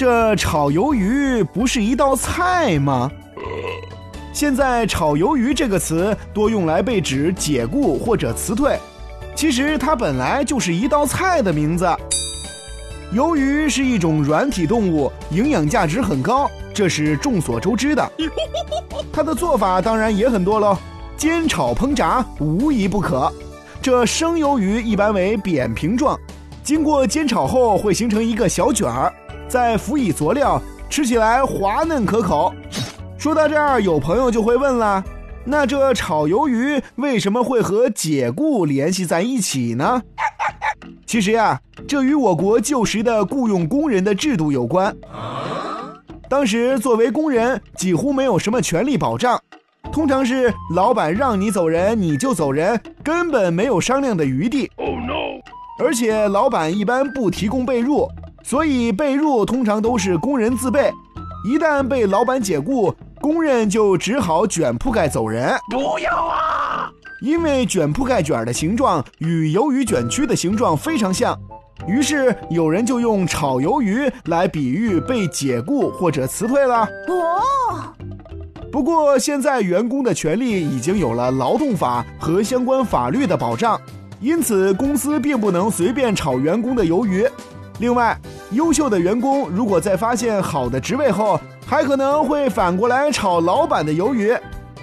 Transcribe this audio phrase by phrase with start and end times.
[0.00, 3.12] 这炒鱿鱼不是一道菜吗？
[4.32, 8.78] 现在“炒鱿鱼”这个词多用来被指解雇或者辞退，
[9.34, 11.86] 其实它本来就是一道菜的名字。
[13.12, 18.12] 鱿鱼是一种软体动物，营养价值很高，这是众所周知的。
[19.12, 20.78] 它的做法当然也很多喽，
[21.14, 23.30] 煎炒烹炸无一不可。
[23.82, 26.18] 这生鱿鱼一般为扁平状，
[26.62, 29.12] 经过煎炒后会形成一个小卷儿，
[29.50, 32.54] 再辅以佐料，吃起来滑嫩可口。
[33.18, 35.02] 说到这儿，有朋友就会问了：
[35.44, 40.00] 那这炒鱿鱼为什么会和解雇联系在一起呢？
[41.04, 44.96] 其实呀，这与我国旧时的雇佣工人的制度有关。
[46.28, 49.36] 当时作为工人，几乎没有什么权利保障，
[49.90, 54.70] 通常是老板让你走人你就走人，根本没有商量的余地。
[54.76, 55.42] Oh no！
[55.82, 58.08] 而且老板一般不提供被褥，
[58.42, 60.92] 所以被褥通常都是工人自备。
[61.44, 65.54] 一旦被老板解雇，工人就只好卷铺盖走人。
[65.70, 66.90] 不要啊！
[67.22, 71.38] 因为卷铺盖卷的形状与鱿鱼卷曲的形状非常像，
[71.86, 76.88] 于是有人就用炒鱿鱼来比喻被解雇或者辞退了。
[77.08, 77.94] 哦，
[78.72, 83.78] 不过现在员工的权利已经有了劳动法和相关法律的保障，
[84.20, 87.26] 因此公司并不能随便炒员工的鱿鱼。
[87.80, 88.14] 另外，
[88.50, 94.36] 优秀的员工如果在发现好的职位后，还可能会反过来炒老板的鱿鱼。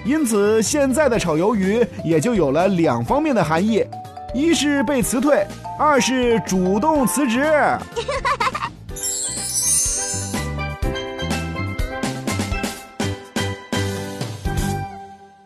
[0.03, 3.85] 因此，现在的炒鱿鱼也就有了两方面的含义：
[4.33, 5.45] 一是被辞退，
[5.77, 7.53] 二是主动辞职。